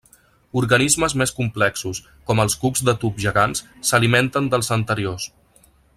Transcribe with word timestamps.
Organismes 0.61 1.15
més 1.21 1.33
complexos, 1.39 2.01
com 2.31 2.41
els 2.45 2.57
cucs 2.63 2.83
de 2.89 2.95
tub 3.05 3.19
gegants, 3.27 3.63
s'alimenten 3.91 4.49
dels 4.55 4.73
anteriors. 4.81 5.29